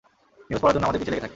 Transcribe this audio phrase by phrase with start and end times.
[0.47, 1.29] News পড়ার জন্য আমাদের পিছে লেগে থাকে।